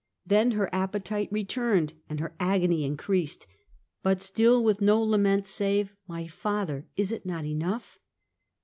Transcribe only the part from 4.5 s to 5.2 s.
with no la